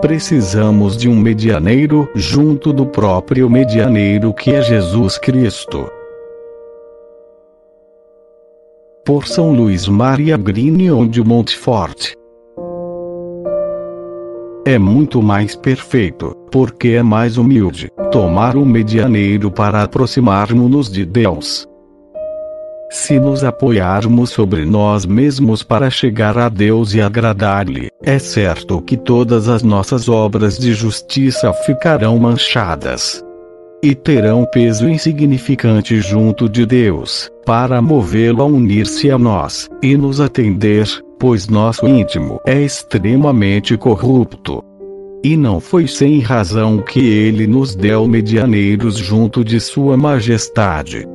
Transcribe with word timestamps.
precisamos 0.00 0.96
de 0.96 1.08
um 1.08 1.16
medianeiro 1.16 2.08
junto 2.14 2.72
do 2.72 2.86
próprio 2.86 3.50
medianeiro 3.50 4.32
que 4.32 4.52
é 4.52 4.62
Jesus 4.62 5.18
Cristo. 5.18 5.90
Por 9.04 9.26
São 9.26 9.52
Luís 9.52 9.88
Maria 9.88 10.36
Grignion 10.36 11.06
de 11.06 11.22
Montfort. 11.22 12.14
É 14.64 14.78
muito 14.78 15.22
mais 15.22 15.56
perfeito, 15.56 16.34
porque 16.50 16.88
é 16.88 17.02
mais 17.02 17.38
humilde, 17.38 17.90
tomar 18.12 18.56
um 18.56 18.64
medianeiro 18.64 19.50
para 19.50 19.82
aproximarmos-nos 19.82 20.90
de 20.90 21.04
Deus. 21.04 21.67
Se 22.90 23.20
nos 23.20 23.44
apoiarmos 23.44 24.30
sobre 24.30 24.64
nós 24.64 25.04
mesmos 25.04 25.62
para 25.62 25.90
chegar 25.90 26.38
a 26.38 26.48
Deus 26.48 26.94
e 26.94 27.02
agradar-lhe, 27.02 27.90
é 28.02 28.18
certo 28.18 28.80
que 28.80 28.96
todas 28.96 29.46
as 29.46 29.62
nossas 29.62 30.08
obras 30.08 30.58
de 30.58 30.72
justiça 30.72 31.52
ficarão 31.52 32.18
manchadas 32.18 33.22
e 33.82 33.94
terão 33.94 34.44
peso 34.46 34.88
insignificante 34.88 36.00
junto 36.00 36.48
de 36.48 36.64
Deus, 36.64 37.30
para 37.44 37.80
movê-lo 37.80 38.42
a 38.42 38.46
unir-se 38.46 39.10
a 39.10 39.18
nós 39.18 39.68
e 39.82 39.96
nos 39.96 40.20
atender, 40.20 40.88
pois 41.18 41.46
nosso 41.46 41.86
íntimo 41.86 42.40
é 42.44 42.60
extremamente 42.60 43.76
corrupto. 43.76 44.64
E 45.22 45.36
não 45.36 45.60
foi 45.60 45.86
sem 45.86 46.20
razão 46.20 46.78
que 46.78 47.00
ele 47.00 47.46
nos 47.46 47.76
deu 47.76 48.08
medianeiros 48.08 48.96
junto 48.96 49.44
de 49.44 49.60
Sua 49.60 49.96
Majestade 49.96 51.06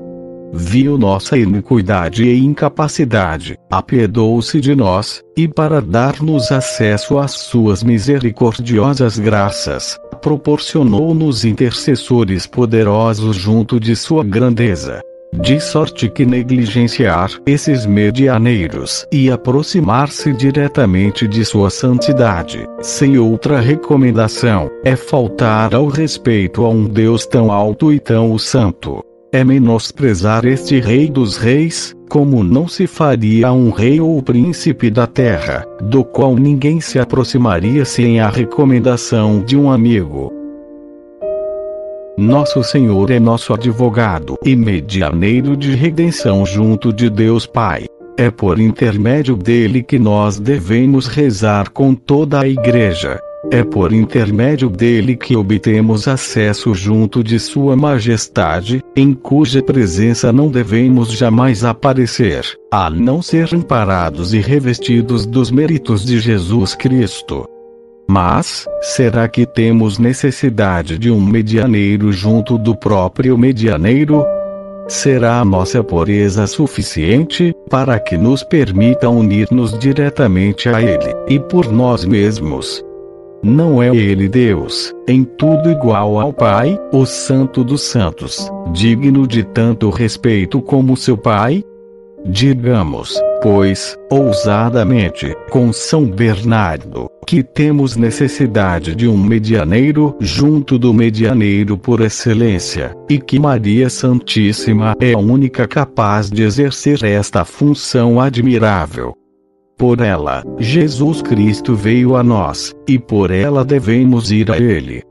viu 0.54 1.00
nossa 1.00 1.36
iniquidade 1.36 2.24
e 2.24 2.38
incapacidade, 2.38 3.58
apiedou-se 3.72 4.62
de 4.62 4.76
nós, 4.76 5.24
e 5.36 5.48
para 5.48 5.82
dar-nos 5.82 6.52
acesso 6.52 7.18
às 7.18 7.32
suas 7.32 7.82
misericordiosas 7.84 9.18
graças, 9.18 9.98
proporcionou-nos 10.22 11.44
intercessores 11.44 12.46
poderosos 12.46 13.36
junto 13.36 13.80
de 13.80 13.96
sua 13.96 14.24
grandeza. 14.24 15.02
De 15.42 15.60
sorte 15.60 16.08
que 16.08 16.28
negligenciar 16.28 17.32
esses 17.48 17.88
medianeiros 17.88 19.04
e 19.12 19.32
aproximar-se 19.32 20.32
diretamente 20.32 21.28
de 21.28 21.44
sua 21.44 21.72
santidade, 21.72 22.68
sem 22.84 23.18
outra 23.18 23.60
recomendação, 23.60 24.70
é 24.86 24.96
faltar 24.96 25.74
ao 25.74 25.88
respeito 25.88 26.64
a 26.64 26.70
um 26.70 26.86
Deus 26.86 27.26
tão 27.26 27.52
alto 27.52 27.92
e 27.92 28.00
tão 28.00 28.38
santo 28.38 29.04
é 29.34 29.44
menosprezar 29.44 30.46
este 30.46 30.80
Rei 30.80 31.10
dos 31.10 31.38
Reis, 31.38 31.96
como 32.08 32.44
não 32.44 32.68
se 32.68 32.86
faria 32.86 33.48
a 33.48 33.52
um 33.52 33.72
rei 33.72 34.00
ou 34.00 34.22
príncipe 34.22 34.92
da 34.92 35.08
terra, 35.08 35.66
do 35.82 36.06
qual 36.06 36.36
ninguém 36.36 36.80
se 36.80 37.00
aproximaria 37.00 37.84
sem 37.84 38.20
a 38.20 38.30
recomendação 38.30 39.44
de 39.44 39.58
um 39.58 39.72
amigo. 39.72 40.32
Nosso 42.16 42.64
Senhor 42.64 43.10
é 43.10 43.20
nosso 43.20 43.56
advogado 43.56 44.38
e 44.46 44.56
medianeiro 44.56 45.58
de 45.58 45.74
redenção 45.74 46.46
junto 46.46 46.94
de 46.94 47.10
Deus 47.10 47.48
Pai. 47.48 47.88
É 48.16 48.30
por 48.30 48.60
intermédio 48.60 49.36
dele 49.36 49.82
que 49.82 49.98
nós 49.98 50.40
devemos 50.40 51.08
rezar 51.08 51.72
com 51.72 51.96
toda 51.96 52.42
a 52.42 52.48
Igreja. 52.48 53.20
É 53.52 53.64
por 53.64 53.92
intermédio 53.92 54.70
dele 54.70 55.16
que 55.18 55.36
obtemos 55.36 56.08
acesso 56.08 56.74
junto 56.74 57.24
de 57.24 57.38
Sua 57.40 57.76
Majestade, 57.76 58.82
em 58.96 59.14
cuja 59.14 59.62
presença 59.62 60.32
não 60.32 60.48
devemos 60.48 61.12
jamais 61.12 61.64
aparecer, 61.64 62.46
a 62.72 62.90
não 62.90 63.22
ser 63.22 63.54
amparados 63.54 64.34
e 64.34 64.40
revestidos 64.40 65.26
dos 65.26 65.52
méritos 65.52 66.06
de 66.06 66.20
Jesus 66.20 66.74
Cristo. 66.74 67.46
Mas, 68.08 68.66
será 68.82 69.28
que 69.28 69.46
temos 69.46 69.98
necessidade 69.98 70.98
de 70.98 71.12
um 71.12 71.22
medianeiro 71.22 72.12
junto 72.12 72.58
do 72.58 72.76
próprio 72.76 73.38
medianeiro? 73.38 74.26
Será 74.88 75.40
a 75.40 75.46
nossa 75.46 75.84
pureza 75.84 76.46
suficiente 76.48 77.54
para 77.70 78.00
que 78.00 78.18
nos 78.18 78.44
permita 78.44 79.10
unir-nos 79.10 79.78
diretamente 79.80 80.68
a 80.70 80.82
Ele, 80.82 81.14
e 81.28 81.40
por 81.40 81.72
nós 81.72 82.04
mesmos, 82.04 82.84
não 83.44 83.84
é 83.84 83.94
ele 83.94 84.30
Deus, 84.30 84.94
em 85.08 85.24
tudo 85.24 85.70
igual 85.70 86.20
ao 86.20 86.32
Pai, 86.32 86.80
o 86.94 87.06
Santo 87.06 87.64
dos 87.64 87.82
Santos, 87.82 88.50
digno 88.72 89.28
de 89.28 89.44
tanto 89.44 89.90
respeito 89.90 90.62
como 90.62 90.96
seu 90.96 91.18
Pai? 91.18 91.62
Digamos, 92.26 93.20
pois, 93.42 93.98
ousadamente, 94.10 95.36
com 95.50 95.74
São 95.74 96.06
Bernardo, 96.06 97.10
que 97.28 97.44
temos 97.44 97.98
necessidade 97.98 98.96
de 98.96 99.10
um 99.10 99.18
medianeiro 99.18 100.16
junto 100.22 100.80
do 100.80 100.94
medianeiro 100.94 101.78
por 101.78 102.00
excelência, 102.00 102.96
e 103.10 103.20
que 103.20 103.38
Maria 103.38 103.90
Santíssima 103.90 104.96
é 105.02 105.12
a 105.12 105.18
única 105.18 105.68
capaz 105.68 106.30
de 106.30 106.44
exercer 106.44 107.04
esta 107.04 107.44
função 107.44 108.22
admirável. 108.22 109.14
Por 109.78 110.00
ela, 110.02 110.44
Jesus 110.60 111.22
Cristo 111.22 111.76
veio 111.76 112.16
a 112.16 112.24
nós, 112.24 112.74
e 112.88 113.00
por 113.00 113.32
ela 113.32 113.66
devemos 113.66 114.32
ir 114.32 114.52
a 114.52 114.58
Ele. 114.58 115.04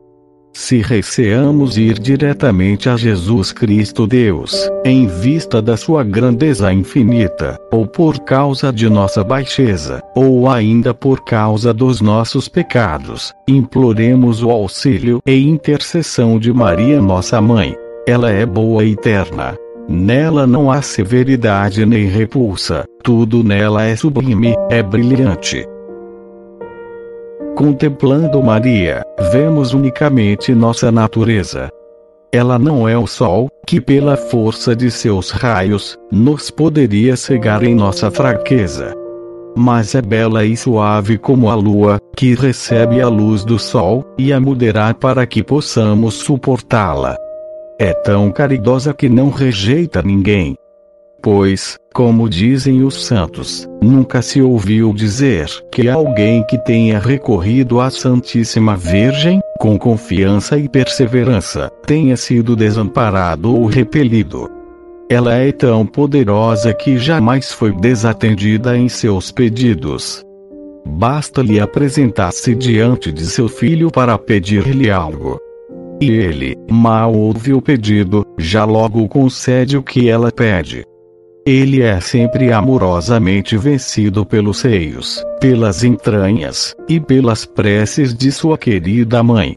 Se 0.54 0.82
receamos 0.82 1.78
ir 1.78 1.98
diretamente 1.98 2.88
a 2.88 2.96
Jesus 2.96 3.52
Cristo 3.52 4.06
Deus, 4.06 4.68
em 4.84 5.06
vista 5.06 5.62
da 5.62 5.78
sua 5.78 6.04
grandeza 6.04 6.70
infinita, 6.70 7.58
ou 7.72 7.86
por 7.86 8.20
causa 8.20 8.70
de 8.70 8.88
nossa 8.88 9.24
baixeza, 9.24 10.02
ou 10.14 10.48
ainda 10.50 10.92
por 10.92 11.24
causa 11.24 11.72
dos 11.72 12.02
nossos 12.02 12.48
pecados, 12.48 13.32
imploremos 13.48 14.42
o 14.42 14.50
auxílio 14.50 15.20
e 15.26 15.36
intercessão 15.48 16.38
de 16.38 16.52
Maria, 16.52 17.00
nossa 17.00 17.40
mãe. 17.40 17.74
Ela 18.06 18.30
é 18.30 18.44
boa 18.44 18.84
e 18.84 18.92
eterna, 18.92 19.56
Nela 19.88 20.46
não 20.46 20.70
há 20.70 20.80
severidade 20.80 21.84
nem 21.84 22.06
repulsa, 22.06 22.84
tudo 23.02 23.42
nela 23.42 23.84
é 23.84 23.96
sublime, 23.96 24.54
é 24.70 24.82
brilhante. 24.82 25.66
Contemplando 27.56 28.42
Maria, 28.42 29.02
vemos 29.32 29.74
unicamente 29.74 30.54
nossa 30.54 30.90
natureza. 30.90 31.68
Ela 32.32 32.58
não 32.58 32.88
é 32.88 32.96
o 32.96 33.06
sol, 33.06 33.48
que 33.66 33.80
pela 33.80 34.16
força 34.16 34.74
de 34.74 34.90
seus 34.90 35.30
raios, 35.30 35.98
nos 36.10 36.50
poderia 36.50 37.14
cegar 37.14 37.62
em 37.62 37.74
nossa 37.74 38.10
fraqueza. 38.10 38.94
Mas 39.54 39.94
é 39.94 40.00
bela 40.00 40.44
e 40.44 40.56
suave 40.56 41.18
como 41.18 41.50
a 41.50 41.54
lua, 41.54 41.98
que 42.16 42.34
recebe 42.34 43.02
a 43.02 43.08
luz 43.08 43.44
do 43.44 43.58
sol, 43.58 44.02
e 44.16 44.32
a 44.32 44.40
mudará 44.40 44.94
para 44.94 45.26
que 45.26 45.42
possamos 45.42 46.14
suportá-la. 46.14 47.16
É 47.78 47.92
tão 47.92 48.30
caridosa 48.30 48.92
que 48.92 49.08
não 49.08 49.30
rejeita 49.30 50.02
ninguém. 50.02 50.56
Pois, 51.22 51.76
como 51.94 52.28
dizem 52.28 52.82
os 52.82 53.04
santos, 53.06 53.68
nunca 53.80 54.20
se 54.20 54.42
ouviu 54.42 54.92
dizer 54.92 55.46
que 55.70 55.88
alguém 55.88 56.44
que 56.46 56.58
tenha 56.58 56.98
recorrido 56.98 57.80
à 57.80 57.90
Santíssima 57.90 58.76
Virgem, 58.76 59.40
com 59.60 59.78
confiança 59.78 60.58
e 60.58 60.68
perseverança, 60.68 61.70
tenha 61.86 62.16
sido 62.16 62.56
desamparado 62.56 63.54
ou 63.54 63.66
repelido. 63.66 64.50
Ela 65.08 65.34
é 65.34 65.52
tão 65.52 65.86
poderosa 65.86 66.74
que 66.74 66.98
jamais 66.98 67.52
foi 67.52 67.70
desatendida 67.70 68.76
em 68.76 68.88
seus 68.88 69.30
pedidos. 69.30 70.24
Basta-lhe 70.84 71.60
apresentar-se 71.60 72.54
diante 72.54 73.12
de 73.12 73.26
seu 73.26 73.48
filho 73.48 73.90
para 73.90 74.18
pedir-lhe 74.18 74.90
algo. 74.90 75.38
E 76.02 76.10
ele, 76.10 76.56
mal 76.68 77.14
ouve 77.14 77.52
o 77.52 77.62
pedido, 77.62 78.26
já 78.36 78.64
logo 78.64 79.06
concede 79.06 79.76
o 79.76 79.84
que 79.84 80.08
ela 80.08 80.32
pede. 80.32 80.84
Ele 81.46 81.80
é 81.80 82.00
sempre 82.00 82.52
amorosamente 82.52 83.56
vencido 83.56 84.26
pelos 84.26 84.58
seios, 84.58 85.24
pelas 85.40 85.84
entranhas, 85.84 86.74
e 86.88 86.98
pelas 86.98 87.46
preces 87.46 88.12
de 88.12 88.32
sua 88.32 88.58
querida 88.58 89.22
mãe. 89.22 89.54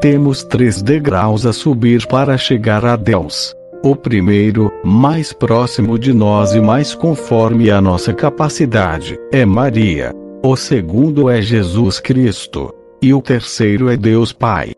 Temos 0.00 0.42
três 0.42 0.80
degraus 0.80 1.44
a 1.44 1.52
subir 1.52 2.06
para 2.06 2.38
chegar 2.38 2.82
a 2.86 2.96
Deus. 2.96 3.54
O 3.84 3.94
primeiro, 3.94 4.72
mais 4.82 5.34
próximo 5.34 5.98
de 5.98 6.14
nós 6.14 6.54
e 6.54 6.62
mais 6.62 6.94
conforme 6.94 7.70
a 7.70 7.78
nossa 7.78 8.14
capacidade, 8.14 9.18
é 9.30 9.44
Maria. 9.44 10.14
O 10.42 10.56
segundo 10.56 11.28
é 11.28 11.42
Jesus 11.42 12.00
Cristo. 12.00 12.72
E 13.02 13.12
o 13.12 13.20
terceiro 13.20 13.88
é 13.88 13.96
Deus 13.96 14.32
Pai. 14.32 14.72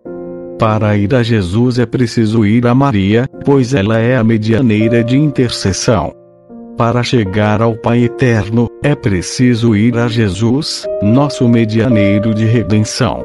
Para 0.58 0.96
ir 0.96 1.14
a 1.14 1.22
Jesus 1.22 1.78
é 1.78 1.84
preciso 1.86 2.44
ir 2.44 2.66
a 2.66 2.74
Maria, 2.74 3.28
pois 3.44 3.74
ela 3.74 3.98
é 3.98 4.16
a 4.16 4.24
medianeira 4.24 5.04
de 5.04 5.16
intercessão. 5.16 6.12
Para 6.76 7.02
chegar 7.02 7.62
ao 7.62 7.76
Pai 7.76 8.04
eterno, 8.04 8.68
é 8.82 8.94
preciso 8.94 9.74
ir 9.76 9.96
a 9.96 10.08
Jesus, 10.08 10.84
nosso 11.02 11.48
medianeiro 11.48 12.34
de 12.34 12.44
redenção. 12.44 13.24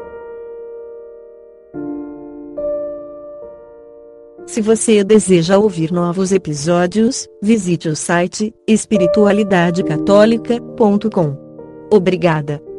Se 4.46 4.60
você 4.60 5.02
deseja 5.02 5.58
ouvir 5.58 5.90
novos 5.90 6.30
episódios, 6.30 7.26
visite 7.42 7.88
o 7.88 7.96
site 7.96 8.54
espiritualidadecatólica.com. 8.68 11.36
Obrigada. 11.90 12.73